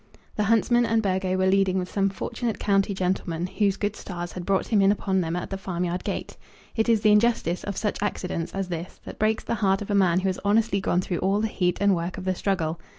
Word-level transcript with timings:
The 0.35 0.45
huntsman 0.45 0.83
and 0.83 1.03
Burgo 1.03 1.37
were 1.37 1.45
leading 1.45 1.77
with 1.77 1.87
some 1.91 2.09
fortunate 2.09 2.57
county 2.57 2.91
gentleman 2.95 3.45
whose 3.45 3.77
good 3.77 3.95
stars 3.95 4.31
had 4.31 4.47
brought 4.47 4.65
him 4.65 4.81
in 4.81 4.91
upon 4.91 5.21
them 5.21 5.35
at 5.35 5.51
the 5.51 5.59
farmyard 5.59 6.03
gate. 6.03 6.37
It 6.75 6.89
is 6.89 7.01
the 7.01 7.11
injustice 7.11 7.63
of 7.63 7.77
such 7.77 8.01
accidents 8.01 8.51
as 8.51 8.69
this 8.69 8.99
that 9.05 9.19
breaks 9.19 9.43
the 9.43 9.53
heart 9.53 9.79
of 9.83 9.91
a 9.91 9.93
man 9.93 10.21
who 10.21 10.29
has 10.29 10.39
honestly 10.43 10.81
gone 10.81 11.01
through 11.01 11.19
all 11.19 11.39
the 11.39 11.47
heat 11.47 11.77
and 11.79 11.95
work 11.95 12.17
of 12.17 12.25
the 12.25 12.33
struggle! 12.33 12.79